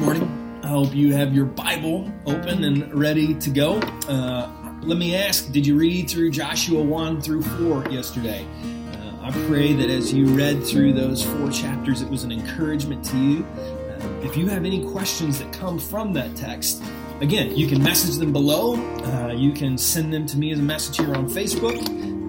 [0.00, 0.60] morning.
[0.62, 3.80] I hope you have your Bible open and ready to go.
[4.08, 8.46] Uh, let me ask Did you read through Joshua 1 through 4 yesterday?
[8.94, 13.04] Uh, I pray that as you read through those four chapters, it was an encouragement
[13.06, 13.44] to you.
[13.44, 16.82] Uh, if you have any questions that come from that text,
[17.20, 18.76] again, you can message them below.
[19.04, 21.78] Uh, you can send them to me as a message here on Facebook,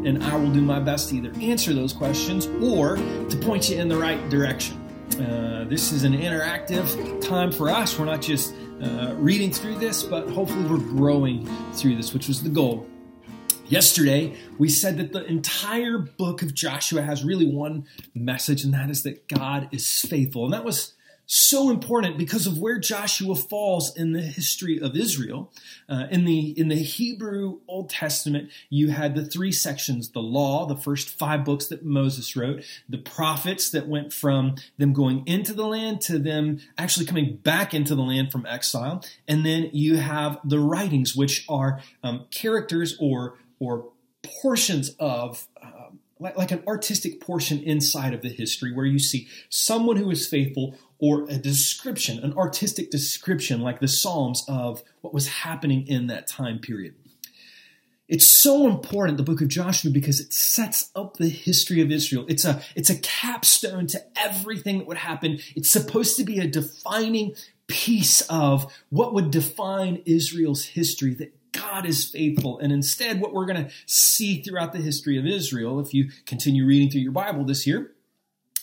[0.05, 3.79] and I will do my best to either answer those questions or to point you
[3.79, 4.80] in the right direction.
[5.19, 7.99] Uh, this is an interactive time for us.
[7.99, 12.41] We're not just uh, reading through this, but hopefully we're growing through this, which was
[12.41, 12.87] the goal.
[13.67, 18.89] Yesterday, we said that the entire book of Joshua has really one message, and that
[18.89, 20.45] is that God is faithful.
[20.45, 20.93] And that was
[21.33, 25.49] so important because of where Joshua falls in the history of Israel.
[25.87, 30.65] Uh, in the in the Hebrew Old Testament, you had the three sections: the law,
[30.65, 35.53] the first five books that Moses wrote, the prophets that went from them going into
[35.53, 39.95] the land to them actually coming back into the land from exile, and then you
[39.97, 43.89] have the writings, which are um, characters or or
[44.41, 49.27] portions of um, like, like, an artistic portion inside of the history where you see
[49.49, 55.13] someone who is faithful or a description, an artistic description like the Psalms of what
[55.13, 56.93] was happening in that time period.
[58.07, 62.25] It's so important, the book of Joshua, because it sets up the history of Israel.
[62.27, 65.39] It's a, it's a capstone to everything that would happen.
[65.55, 67.35] It's supposed to be a defining
[67.67, 72.59] piece of what would define Israel's history, that God is faithful.
[72.59, 76.65] And instead, what we're going to see throughout the history of Israel, if you continue
[76.65, 77.91] reading through your Bible this year,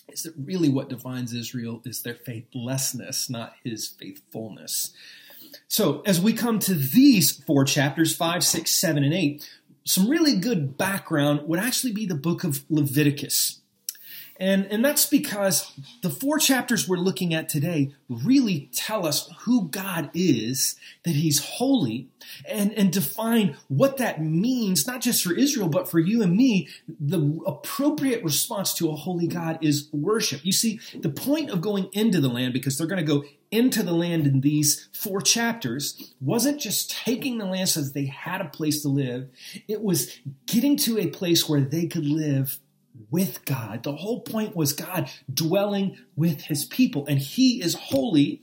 [0.09, 4.93] is that really what defines Israel is their faithlessness, not his faithfulness.
[5.69, 9.49] So, as we come to these four chapters, five, six, seven, and 8,
[9.85, 13.61] some really good background would actually be the book of Leviticus.
[14.41, 15.73] And, and that's because
[16.03, 21.45] the four chapters we're looking at today really tell us who God is, that He's
[21.45, 22.09] holy,
[22.49, 26.69] and, and define what that means, not just for Israel, but for you and me.
[27.01, 30.45] The appropriate response to a holy God is worship.
[30.45, 33.83] You see, the point of going into the land, because they're going to go into
[33.83, 38.41] the land in these four chapters wasn't just taking the land so that they had
[38.41, 39.29] a place to live.
[39.67, 42.59] It was getting to a place where they could live
[43.11, 43.83] with God.
[43.83, 48.43] The whole point was God dwelling with his people, and he is holy,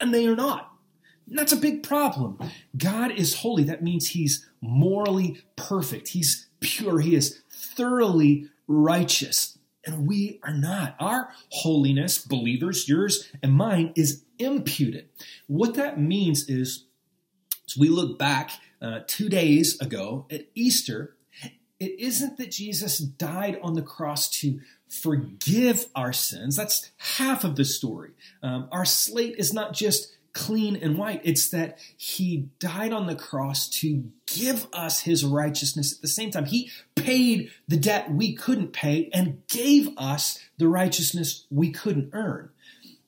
[0.00, 0.72] and they are not.
[1.28, 2.38] And that's a big problem.
[2.76, 3.64] God is holy.
[3.64, 9.58] That means he's morally perfect, he's pure, he is thoroughly righteous.
[9.86, 10.96] And we are not.
[10.98, 15.10] Our holiness, believers, yours and mine, is imputed.
[15.46, 16.86] What that means is,
[17.68, 21.13] as we look back uh, two days ago at Easter,
[21.80, 26.56] it isn't that Jesus died on the cross to forgive our sins.
[26.56, 28.10] That's half of the story.
[28.42, 33.14] Um, our slate is not just clean and white, it's that he died on the
[33.14, 36.44] cross to give us his righteousness at the same time.
[36.44, 42.50] He paid the debt we couldn't pay and gave us the righteousness we couldn't earn.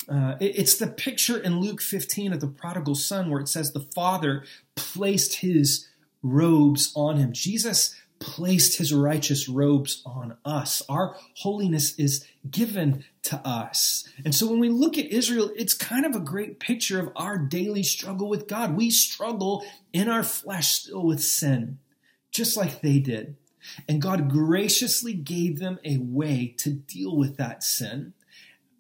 [0.09, 3.73] Uh, it, it's the picture in Luke 15 of the prodigal son where it says
[3.73, 4.45] the father
[4.77, 5.89] placed his
[6.23, 7.33] robes on him.
[7.33, 10.83] Jesus placed his righteous robes on us.
[10.89, 14.09] Our holiness is given to us.
[14.25, 17.39] And so when we look at Israel, it's kind of a great picture of our
[17.39, 18.77] daily struggle with God.
[18.77, 21.79] We struggle in our flesh still with sin,
[22.31, 23.37] just like they did.
[23.89, 28.15] And God graciously gave them a way to deal with that sin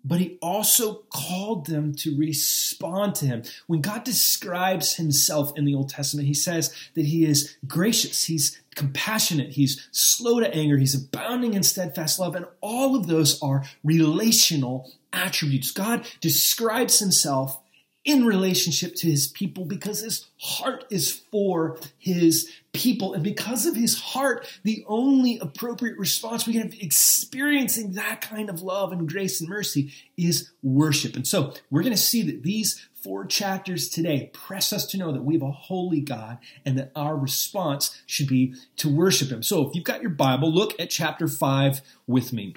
[0.07, 3.43] but he also called them to respond to him.
[3.67, 8.61] When God describes himself in the Old Testament, he says that he is gracious, he's
[8.77, 13.65] compassionate, he's slow to anger, he's abounding in steadfast love, and all of those are
[13.83, 15.73] relational attributes.
[15.73, 17.61] God describes himself
[18.07, 23.15] in relationship to his people because his heart is for his people.
[23.15, 28.49] And because of his heart, the only appropriate response we can have experiencing that kind
[28.49, 31.17] of love and grace and mercy is worship.
[31.17, 35.11] And so we're going to see that these four chapters today press us to know
[35.11, 39.43] that we have a holy God and that our response should be to worship him.
[39.43, 42.55] So if you've got your Bible, look at chapter 5 with me.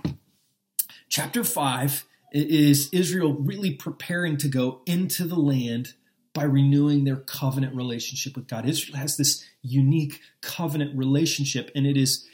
[1.10, 5.94] Chapter 5 is Israel really preparing to go into the land
[6.34, 8.68] by renewing their covenant relationship with God.
[8.68, 12.28] Israel has this unique covenant relationship, and it is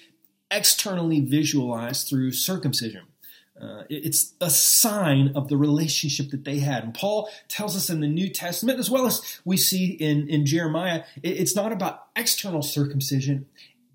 [0.52, 3.04] externally visualized through circumcision.
[3.60, 6.84] Uh, it's a sign of the relationship that they had.
[6.84, 10.46] And Paul tells us in the New Testament, as well as we see in, in
[10.46, 13.46] Jeremiah, it's not about external circumcision.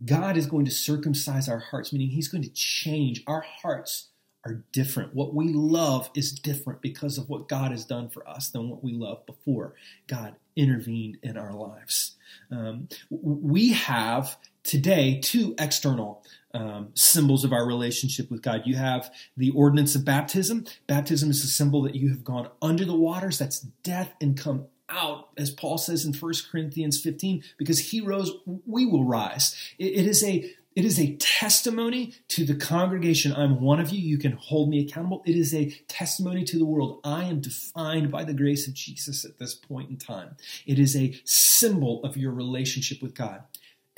[0.02, 4.10] God is going to circumcise our hearts, meaning He's going to change our hearts
[4.45, 5.15] are different.
[5.15, 8.83] What we love is different because of what God has done for us than what
[8.83, 9.75] we loved before
[10.07, 12.17] God intervened in our lives.
[12.51, 18.63] Um, we have today two external um, symbols of our relationship with God.
[18.65, 20.65] You have the ordinance of baptism.
[20.87, 24.67] Baptism is a symbol that you have gone under the waters, that's death, and come
[24.89, 28.33] out, as Paul says in 1 Corinthians 15, because he rose,
[28.67, 29.55] we will rise.
[29.79, 33.33] it, it is a it is a testimony to the congregation.
[33.33, 34.01] I'm one of you.
[34.01, 35.23] You can hold me accountable.
[35.27, 37.01] It is a testimony to the world.
[37.03, 40.37] I am defined by the grace of Jesus at this point in time.
[40.67, 43.43] It is a symbol of your relationship with God.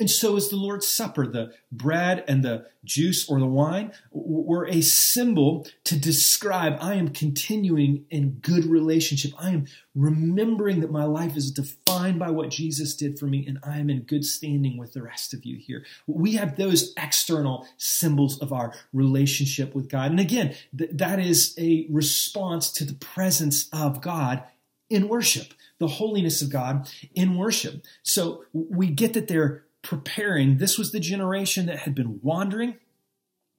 [0.03, 1.25] And so is the Lord's Supper.
[1.25, 7.07] The bread and the juice or the wine were a symbol to describe I am
[7.07, 9.31] continuing in good relationship.
[9.39, 13.59] I am remembering that my life is defined by what Jesus did for me, and
[13.63, 15.85] I am in good standing with the rest of you here.
[16.05, 20.11] We have those external symbols of our relationship with God.
[20.11, 24.43] And again, th- that is a response to the presence of God
[24.89, 27.83] in worship the holiness of God in worship.
[28.03, 30.57] So we get that they're preparing.
[30.57, 32.77] This was the generation that had been wandering.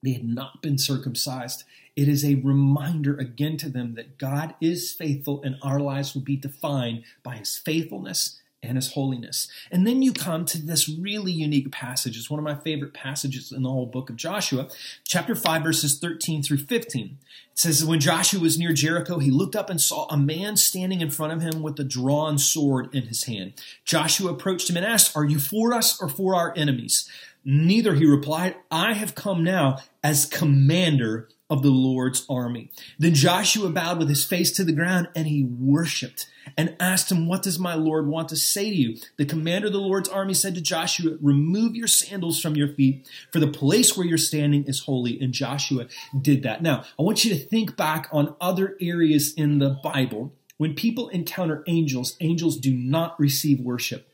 [0.03, 1.65] They had not been circumcised.
[1.97, 6.23] It is a reminder again to them that God is faithful and our lives will
[6.23, 9.49] be defined by his faithfulness and his holiness.
[9.71, 12.17] And then you come to this really unique passage.
[12.17, 14.69] It's one of my favorite passages in the whole book of Joshua,
[15.05, 17.19] chapter 5, verses 13 through 15.
[17.53, 21.01] It says, When Joshua was near Jericho, he looked up and saw a man standing
[21.01, 23.53] in front of him with a drawn sword in his hand.
[23.85, 27.09] Joshua approached him and asked, Are you for us or for our enemies?
[27.45, 32.70] Neither, he replied, I have come now as commander of the Lord's army.
[32.99, 36.26] Then Joshua bowed with his face to the ground and he worshiped
[36.56, 38.96] and asked him, What does my Lord want to say to you?
[39.17, 43.08] The commander of the Lord's army said to Joshua, Remove your sandals from your feet,
[43.32, 45.20] for the place where you're standing is holy.
[45.20, 45.87] And Joshua
[46.19, 46.62] did that.
[46.62, 50.32] Now, I want you to think back on other areas in the Bible.
[50.56, 54.08] When people encounter angels, angels do not receive worship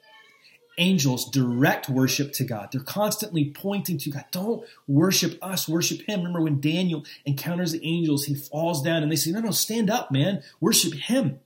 [0.81, 2.71] angels direct worship to God.
[2.73, 4.25] They're constantly pointing to God.
[4.33, 6.21] Don't worship us, worship Him.
[6.21, 9.91] Remember when Daniel encounters the angels, he falls down and they say, No, no, stand
[9.91, 10.43] up, man.
[10.61, 11.39] Worship Him.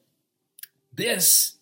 [0.94, 1.56] This,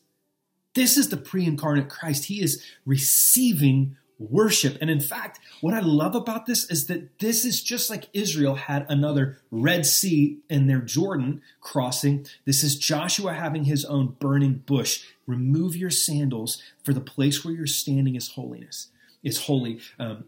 [0.74, 2.26] this is the pre incarnate Christ.
[2.26, 3.96] He is receiving
[4.30, 4.78] worship.
[4.80, 8.54] And in fact, what I love about this is that this is just like Israel
[8.54, 12.26] had another Red Sea in their Jordan crossing.
[12.44, 15.04] This is Joshua having his own burning bush.
[15.26, 18.88] Remove your sandals, for the place where you're standing is holiness.
[19.22, 19.80] Is holy.
[19.98, 20.24] Um,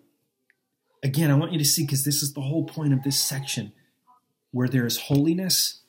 [1.03, 3.73] again, I want you to see because this is the whole point of this section.
[4.53, 5.81] Where there is holiness,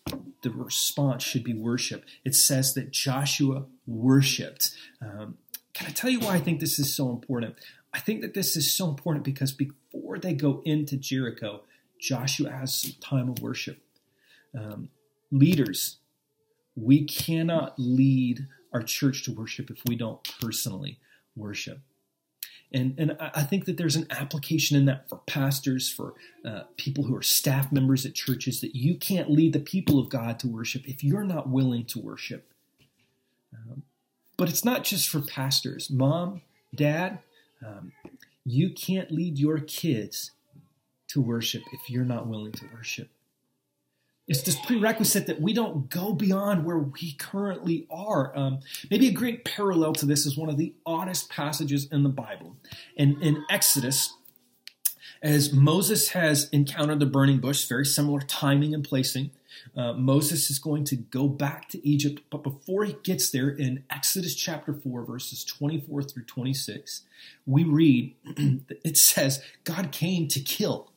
[0.41, 2.03] the response should be worship.
[2.23, 4.71] It says that Joshua worshiped.
[5.01, 5.37] Um,
[5.75, 7.57] can I tell you why I think this is so important?
[7.95, 11.61] I think that this is so important because before they go into Jericho,
[11.97, 13.81] Joshua has some time of worship.
[14.53, 14.89] Um,
[15.31, 15.99] leaders,
[16.75, 20.99] we cannot lead our church to worship if we don't personally
[21.37, 21.79] worship.
[22.73, 27.05] And, and I think that there's an application in that for pastors, for uh, people
[27.05, 30.49] who are staff members at churches, that you can't lead the people of God to
[30.49, 32.51] worship if you're not willing to worship.
[33.53, 33.83] Um,
[34.35, 35.89] but it's not just for pastors.
[35.89, 36.41] Mom,
[36.75, 37.19] dad,
[37.65, 37.91] um,
[38.45, 40.31] you can't lead your kids
[41.07, 43.09] to worship if you're not willing to worship.
[44.27, 48.35] It's this prerequisite that we don't go beyond where we currently are.
[48.35, 52.09] Um, maybe a great parallel to this is one of the oddest passages in the
[52.09, 52.57] Bible.
[52.95, 54.15] In, in Exodus,
[55.21, 59.29] as Moses has encountered the burning bush, very similar timing and placing,
[59.75, 63.83] uh, Moses is going to go back to Egypt, but before he gets there, in
[63.89, 67.03] Exodus chapter 4, verses 24 through 26,
[67.45, 68.15] we read
[68.83, 70.91] it says, God came to kill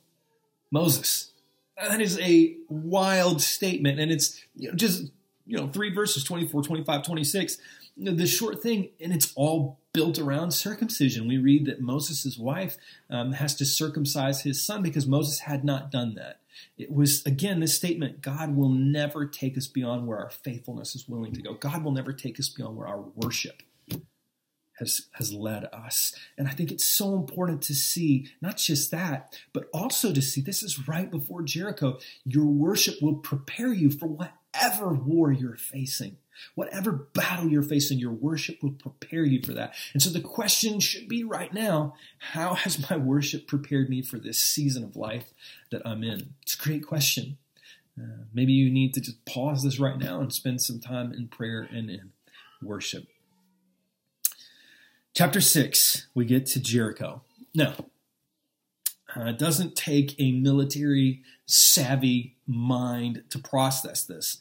[0.71, 1.33] Moses.
[1.77, 5.11] That is a wild statement, and it's you know, just
[5.47, 7.59] you know three verses 24 25 26
[7.97, 12.77] the short thing and it's all built around circumcision we read that moses' wife
[13.11, 16.41] um, has to circumcise his son because moses had not done that
[16.77, 21.09] it was, again, this statement God will never take us beyond where our faithfulness is
[21.09, 21.55] willing to go.
[21.55, 23.63] God will never take us beyond where our worship
[24.79, 26.15] has, has led us.
[26.37, 30.41] And I think it's so important to see not just that, but also to see
[30.41, 31.99] this is right before Jericho.
[32.25, 34.07] Your worship will prepare you for
[34.53, 36.17] whatever war you're facing.
[36.55, 39.75] Whatever battle you're facing, your worship will prepare you for that.
[39.93, 44.19] And so the question should be right now how has my worship prepared me for
[44.19, 45.33] this season of life
[45.71, 46.35] that I'm in?
[46.43, 47.39] It's a great question.
[48.01, 51.27] Uh, maybe you need to just pause this right now and spend some time in
[51.27, 52.13] prayer and in
[52.63, 53.09] worship.
[55.15, 57.23] Chapter 6, we get to Jericho.
[57.53, 57.75] Now,
[59.17, 64.39] Uh, it doesn't take a military savvy mind to process this.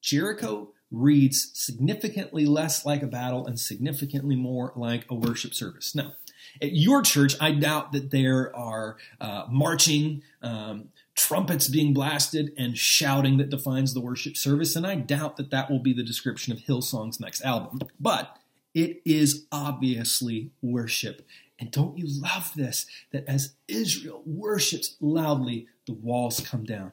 [0.00, 5.94] Jericho reads significantly less like a battle and significantly more like a worship service.
[5.94, 6.14] Now,
[6.60, 12.76] at your church, I doubt that there are uh, marching, um, trumpets being blasted, and
[12.76, 16.52] shouting that defines the worship service, and I doubt that that will be the description
[16.52, 17.80] of Hillsong's next album.
[18.00, 18.36] But
[18.74, 21.26] it is obviously worship.
[21.60, 22.86] And don't you love this?
[23.12, 26.92] That as Israel worships loudly, the walls come down.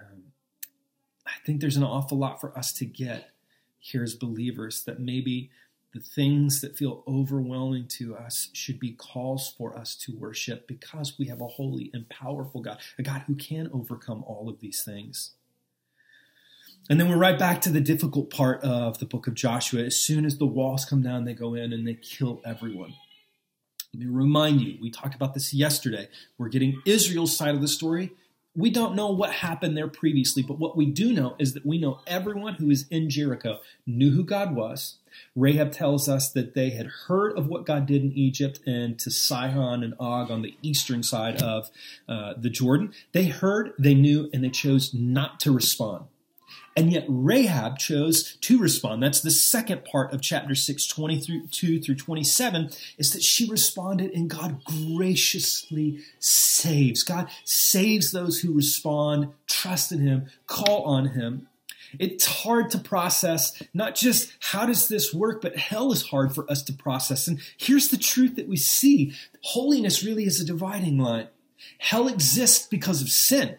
[0.00, 0.24] Um,
[1.26, 3.30] I think there's an awful lot for us to get
[3.78, 5.50] here as believers that maybe
[5.94, 11.18] the things that feel overwhelming to us should be calls for us to worship because
[11.18, 14.84] we have a holy and powerful God, a God who can overcome all of these
[14.84, 15.32] things.
[16.88, 19.82] And then we're right back to the difficult part of the book of Joshua.
[19.82, 22.94] As soon as the walls come down, they go in and they kill everyone.
[23.92, 26.08] Let me remind you, we talked about this yesterday.
[26.38, 28.12] We're getting Israel's side of the story.
[28.54, 31.78] We don't know what happened there previously, but what we do know is that we
[31.78, 34.98] know everyone who is in Jericho knew who God was.
[35.34, 39.10] Rahab tells us that they had heard of what God did in Egypt and to
[39.10, 41.70] Sihon and Og on the eastern side of
[42.08, 42.92] uh, the Jordan.
[43.12, 46.06] They heard, they knew, and they chose not to respond.
[46.80, 49.02] And yet Rahab chose to respond.
[49.02, 54.30] That's the second part of chapter 6, 22 through 27, is that she responded and
[54.30, 57.02] God graciously saves.
[57.02, 61.48] God saves those who respond, trust in Him, call on Him.
[61.98, 66.50] It's hard to process, not just how does this work, but hell is hard for
[66.50, 67.28] us to process.
[67.28, 71.28] And here's the truth that we see holiness really is a dividing line.
[71.76, 73.58] Hell exists because of sin.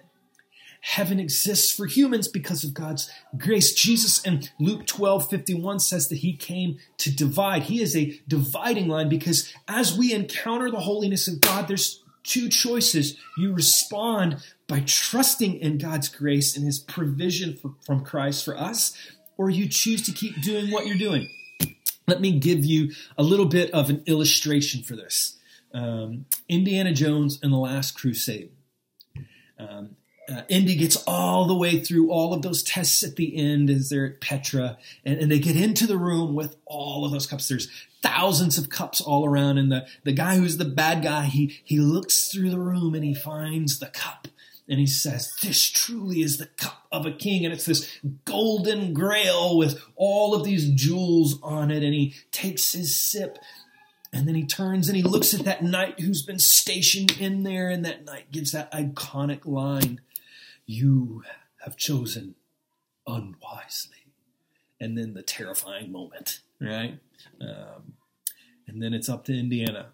[0.82, 3.74] Heaven exists for humans because of God's grace.
[3.74, 7.64] Jesus in Luke 12 51 says that he came to divide.
[7.64, 12.50] He is a dividing line because as we encounter the holiness of God, there's two
[12.50, 13.16] choices.
[13.38, 18.98] You respond by trusting in God's grace and his provision for, from Christ for us,
[19.38, 21.30] or you choose to keep doing what you're doing.
[22.08, 25.38] Let me give you a little bit of an illustration for this.
[25.74, 28.52] Um, Indiana Jones and the Last Crusade.
[29.60, 29.96] Um,
[30.32, 33.90] uh, Indy gets all the way through all of those tests at the end as
[33.90, 37.50] they're at Petra, and, and, they get into the room with all of those cups.
[37.50, 37.70] There's
[38.02, 41.80] thousands of cups all around, and the, the guy who's the bad guy, he, he
[41.80, 44.28] looks through the room and he finds the cup.
[44.70, 47.44] And he says, This truly is the cup of a king.
[47.44, 51.84] And it's this golden grail with all of these jewels on it.
[51.84, 53.38] And he takes his sip
[54.14, 57.70] and then he turns and he looks at that knight who's been stationed in there.
[57.70, 60.00] And that knight gives that iconic line
[60.66, 61.24] you
[61.64, 62.36] have chosen
[63.08, 63.98] unwisely.
[64.80, 66.98] And then the terrifying moment, right?
[67.40, 67.94] Um,
[68.68, 69.88] and then it's up to Indiana,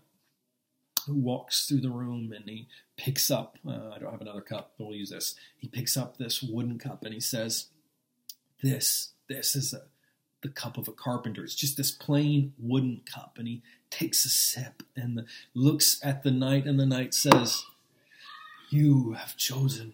[1.06, 4.74] who walks through the room and he picks up, uh, I don't have another cup,
[4.78, 5.36] but we'll use this.
[5.58, 7.68] He picks up this wooden cup and he says,
[8.62, 9.84] This, this is a,
[10.42, 11.44] the cup of a carpenter.
[11.44, 13.36] It's just this plain wooden cup.
[13.38, 17.64] And he takes a sip and looks at the knight, and the knight says,
[18.70, 19.94] You have chosen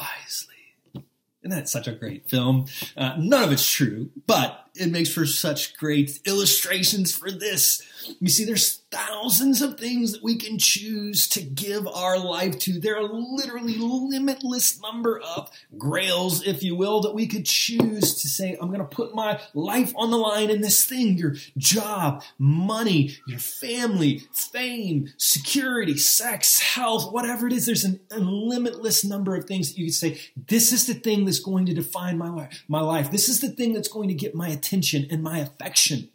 [0.00, 1.04] wisely.
[1.42, 2.66] And that's such a great film.
[2.96, 7.82] Uh, none of it's true, but it makes for such great illustrations for this.
[8.18, 12.80] You see, there's thousands of things that we can choose to give our life to.
[12.80, 18.26] There are literally limitless number of grails, if you will, that we could choose to
[18.26, 21.18] say, I'm going to put my life on the line in this thing.
[21.18, 27.66] Your job, money, your family, fame, security, sex, health, whatever it is.
[27.66, 31.38] There's an limitless number of things that you could say, this is the thing that's
[31.38, 32.64] going to define my life.
[32.66, 33.10] My life.
[33.10, 36.08] This is the thing that's going to get my attention and my affection.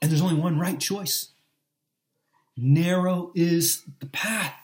[0.00, 1.28] And there's only one right choice.
[2.56, 4.54] Narrow is the path.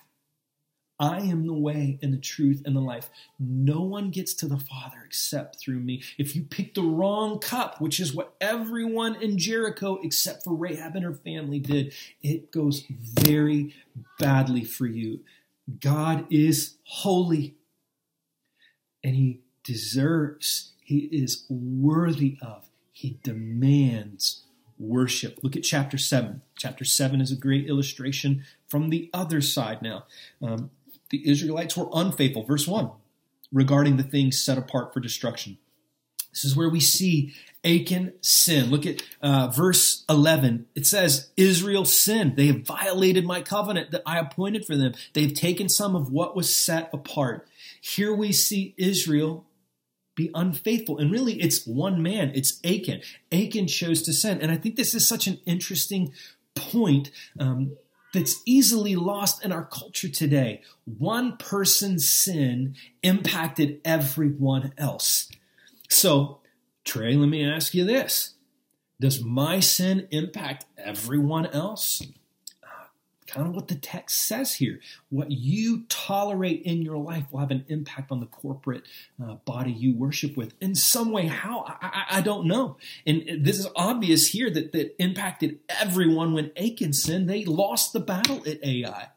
[0.99, 3.09] I am the way and the truth and the life.
[3.39, 6.03] No one gets to the Father except through me.
[6.19, 10.97] If you pick the wrong cup, which is what everyone in Jericho except for Rahab
[10.97, 13.75] and her family did, it goes very
[14.19, 15.21] badly for you.
[15.81, 17.55] God is holy
[19.03, 22.70] and he deserves, he is worthy of,
[23.01, 24.43] he demands
[24.79, 25.39] worship.
[25.43, 26.43] Look at chapter 7.
[26.55, 30.05] Chapter 7 is a great illustration from the other side now.
[30.43, 30.71] Um,
[31.09, 32.45] the Israelites were unfaithful.
[32.45, 32.91] Verse 1
[33.53, 35.57] regarding the things set apart for destruction.
[36.31, 38.71] This is where we see Achan sin.
[38.71, 40.67] Look at uh, verse 11.
[40.75, 42.37] It says, Israel sinned.
[42.37, 44.93] They have violated my covenant that I appointed for them.
[45.15, 47.49] They've taken some of what was set apart.
[47.81, 49.47] Here we see Israel
[50.21, 50.99] be unfaithful.
[50.99, 53.01] And really, it's one man, it's Achan.
[53.33, 54.41] Achan chose to sin.
[54.41, 56.13] And I think this is such an interesting
[56.55, 57.11] point.
[57.39, 57.77] Um,
[58.13, 60.63] that's easily lost in our culture today.
[60.85, 62.75] One person's sin
[63.05, 65.31] impacted everyone else.
[65.89, 66.41] So,
[66.85, 68.35] Trey, let me ask you this
[69.01, 72.03] Does my sin impact everyone else?
[73.31, 74.81] Kind of what the text says here.
[75.09, 78.83] What you tolerate in your life will have an impact on the corporate
[79.23, 81.27] uh, body you worship with in some way.
[81.27, 81.65] How?
[81.67, 82.77] I, I, I, don't know.
[83.07, 87.29] And this is obvious here that that impacted everyone when Achan sinned.
[87.29, 89.09] They lost the battle at Ai.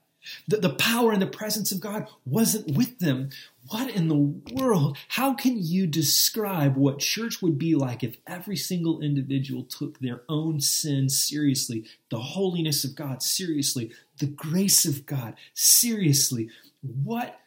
[0.47, 3.29] The, the power and the presence of God wasn't with them.
[3.69, 4.97] What in the world?
[5.09, 10.23] How can you describe what church would be like if every single individual took their
[10.27, 16.49] own sin seriously, the holiness of God seriously, the grace of God seriously?
[16.81, 17.39] What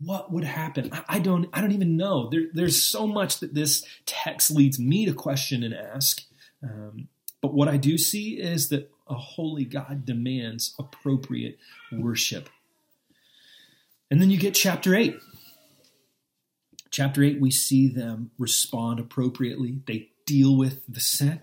[0.00, 0.90] what would happen?
[0.92, 2.28] I, I don't I don't even know.
[2.28, 6.22] There, there's so much that this text leads me to question and ask.
[6.62, 7.08] Um,
[7.40, 11.58] but what I do see is that a holy God demands appropriate
[11.92, 12.48] worship.
[14.10, 15.16] And then you get chapter 8.
[16.90, 19.80] Chapter 8, we see them respond appropriately.
[19.86, 21.40] They deal with the sin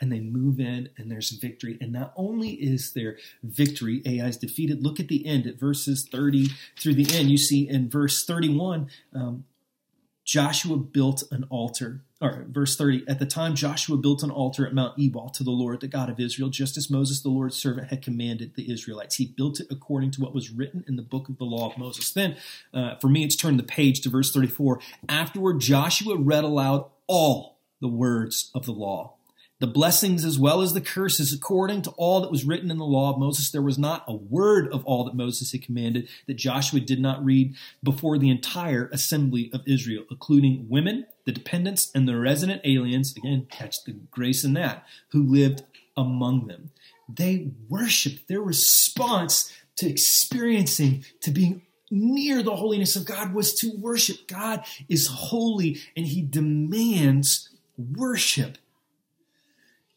[0.00, 1.78] and they move in and there's victory.
[1.80, 4.82] And not only is there victory, Ai is defeated.
[4.82, 6.48] Look at the end at verses 30
[6.78, 7.30] through the end.
[7.30, 9.44] You see in verse 31, um,
[10.24, 12.02] Joshua built an altar.
[12.20, 15.50] Or verse 30, at the time Joshua built an altar at Mount Ebal to the
[15.50, 19.16] Lord, the God of Israel, just as Moses, the Lord's servant, had commanded the Israelites.
[19.16, 21.76] He built it according to what was written in the book of the law of
[21.76, 22.10] Moses.
[22.10, 22.36] Then,
[22.72, 24.80] uh, for me, it's turned the page to verse 34.
[25.10, 29.15] Afterward, Joshua read aloud all the words of the law
[29.58, 32.84] the blessings as well as the curses according to all that was written in the
[32.84, 33.50] law of Moses.
[33.50, 37.24] There was not a word of all that Moses had commanded that Joshua did not
[37.24, 43.16] read before the entire assembly of Israel, including women, the dependents, and the resident aliens.
[43.16, 45.62] Again, catch the grace in that, who lived
[45.96, 46.70] among them.
[47.08, 48.28] They worshiped.
[48.28, 54.26] Their response to experiencing, to being near the holiness of God was to worship.
[54.26, 58.58] God is holy and he demands worship.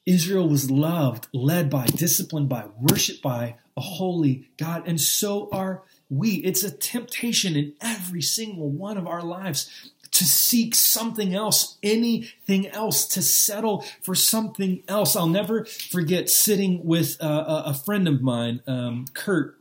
[0.09, 5.83] Israel was loved, led by, disciplined by, worshiped by a holy God, and so are
[6.09, 6.37] we.
[6.37, 12.67] It's a temptation in every single one of our lives to seek something else, anything
[12.69, 15.15] else, to settle for something else.
[15.15, 19.59] I'll never forget sitting with uh, a friend of mine, um, Kurt,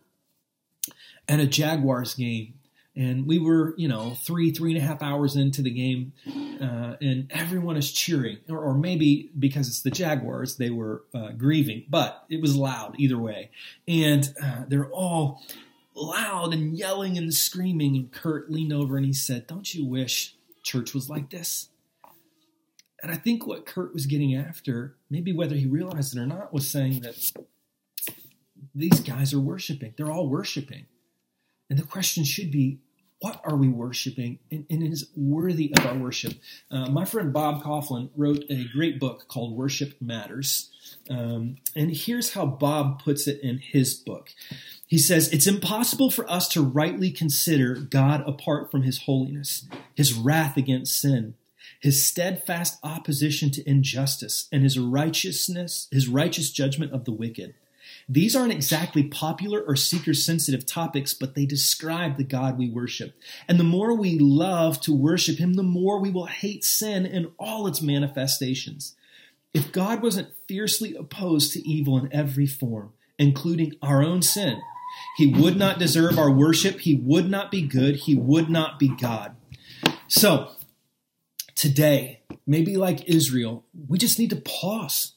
[1.28, 2.54] at a Jaguars game
[2.98, 6.12] and we were, you know, three, three and a half hours into the game,
[6.60, 11.28] uh, and everyone is cheering, or, or, maybe because it's the Jaguars, they were uh,
[11.30, 13.50] grieving, but it was loud either way.
[13.86, 15.40] And uh, they're all
[15.94, 17.94] loud and yelling and screaming.
[17.94, 20.34] And Kurt leaned over and he said, Don't you wish
[20.64, 21.68] church was like this?
[23.00, 26.52] And I think what Kurt was getting after, maybe whether he realized it or not,
[26.52, 27.30] was saying that
[28.74, 29.94] these guys are worshiping.
[29.96, 30.86] They're all worshiping.
[31.70, 32.80] And the question should be
[33.20, 36.34] what are we worshiping and, and is worthy of our worship.
[36.70, 40.70] Uh, my friend Bob Kauflin wrote a great book called Worship Matters.
[41.10, 44.30] Um, and here's how Bob puts it in his book.
[44.86, 50.14] He says, It's impossible for us to rightly consider God apart from his holiness, his
[50.14, 51.34] wrath against sin,
[51.80, 57.54] his steadfast opposition to injustice, and his righteousness, his righteous judgment of the wicked.
[58.08, 63.14] These aren't exactly popular or seeker sensitive topics, but they describe the God we worship.
[63.46, 67.32] And the more we love to worship Him, the more we will hate sin in
[67.38, 68.96] all its manifestations.
[69.52, 74.62] If God wasn't fiercely opposed to evil in every form, including our own sin,
[75.18, 76.80] He would not deserve our worship.
[76.80, 77.96] He would not be good.
[77.96, 79.36] He would not be God.
[80.06, 80.52] So,
[81.54, 85.12] today, maybe like Israel, we just need to pause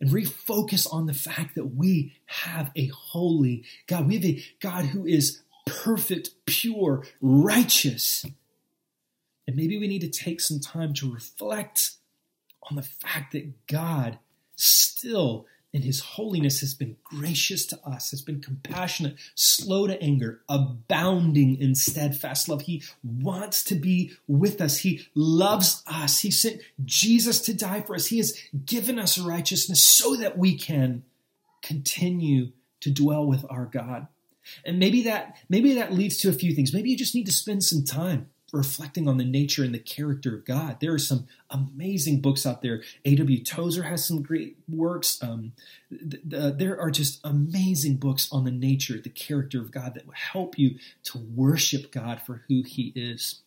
[0.00, 4.06] and refocus on the fact that we have a holy God.
[4.06, 8.24] We have a God who is perfect, pure, righteous.
[9.46, 11.92] And maybe we need to take some time to reflect
[12.70, 14.18] on the fact that God
[14.56, 20.40] still and his holiness has been gracious to us, has been compassionate, slow to anger,
[20.48, 22.62] abounding in steadfast love.
[22.62, 24.78] He wants to be with us.
[24.78, 26.20] He loves us.
[26.20, 28.06] He sent Jesus to die for us.
[28.06, 31.02] He has given us righteousness so that we can
[31.62, 34.08] continue to dwell with our God.
[34.64, 36.72] And maybe that maybe that leads to a few things.
[36.72, 40.34] Maybe you just need to spend some time reflecting on the nature and the character
[40.34, 40.78] of God.
[40.80, 42.82] There are some amazing books out there.
[43.04, 43.44] A.W.
[43.44, 45.22] Tozer has some great works.
[45.22, 45.52] Um,
[45.90, 50.06] th- th- there are just amazing books on the nature, the character of God that
[50.06, 53.40] will help you to worship God for who He is.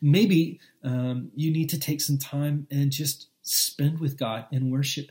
[0.00, 5.10] Maybe um, you need to take some time and just spend with God and worship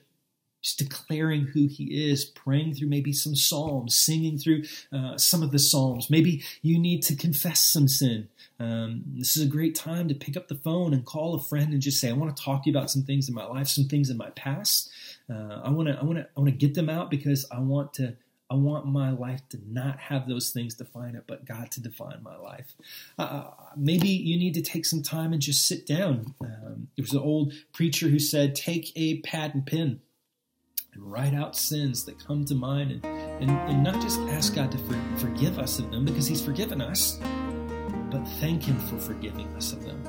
[0.68, 5.52] just declaring who He is, praying through maybe some psalms, singing through uh, some of
[5.52, 6.10] the psalms.
[6.10, 8.28] Maybe you need to confess some sin.
[8.60, 11.72] Um, this is a great time to pick up the phone and call a friend
[11.72, 13.68] and just say, "I want to talk to you about some things in my life,
[13.68, 14.90] some things in my past.
[15.30, 17.60] Uh, I want to, I want to, I want to get them out because I
[17.60, 18.18] want to."
[18.50, 22.24] I want my life to not have those things define it, but God to define
[22.24, 22.76] my life.
[23.20, 26.34] Uh, maybe you need to take some time and just sit down.
[26.40, 30.00] Um, there was an old preacher who said, Take a pad and pen
[30.98, 34.72] and write out sins that come to mind and, and, and not just ask God
[34.72, 37.20] to for, forgive us of them because He's forgiven us,
[38.10, 40.04] but thank Him for forgiving us of them.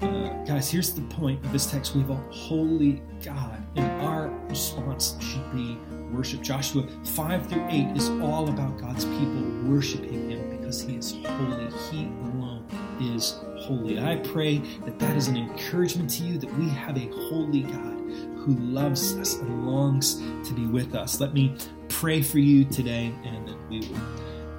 [0.00, 1.94] Uh, guys, here's the point of this text.
[1.94, 5.76] We have a holy God, and our response should be
[6.12, 6.42] worship.
[6.42, 11.70] Joshua 5 through 8 is all about God's people worshiping Him because He is holy.
[11.90, 12.66] He alone
[13.00, 13.98] is holy.
[14.00, 17.94] I pray that that is an encouragement to you that we have a holy God
[18.44, 21.18] who loves us and longs to be with us.
[21.18, 21.56] Let me
[21.88, 24.00] pray for you today and we will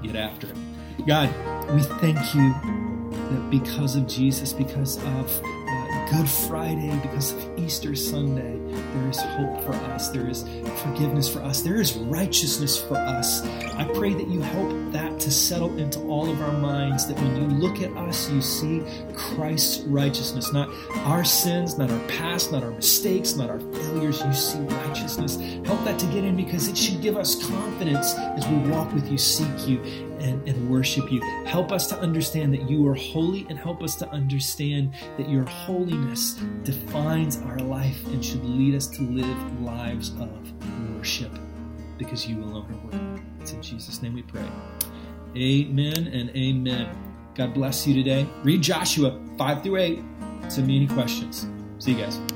[0.02, 0.58] get after it.
[1.06, 1.30] God,
[1.72, 2.54] we thank you
[3.12, 5.42] that because of Jesus, because of
[6.12, 8.60] Good Friday, because of Easter Sunday,
[8.94, 10.10] there is hope for us.
[10.10, 10.44] There is
[10.84, 11.62] forgiveness for us.
[11.62, 13.42] There is righteousness for us.
[13.74, 17.36] I pray that you help that to settle into all of our minds, that when
[17.36, 18.84] you look at us, you see
[19.16, 20.70] Christ's righteousness, not
[21.08, 24.22] our sins, not our past, not our mistakes, not our failures.
[24.22, 25.38] You see righteousness.
[25.66, 29.12] Help that to get in because it should give us confidence as we walk with
[29.12, 29.82] you, seek you,
[30.20, 31.22] and, and worship you.
[31.46, 35.46] Help us to understand that you are holy and help us to understand that your
[35.46, 41.32] holiness defines our life and should lead us to live lives of worship
[41.98, 43.22] because you alone are worthy.
[43.42, 44.46] It's in Jesus' name we pray.
[45.36, 46.90] Amen and amen.
[47.36, 48.28] God bless you today.
[48.44, 50.00] Read Joshua 5 through 8.
[50.48, 51.48] Send me any questions.
[51.80, 52.35] See you guys.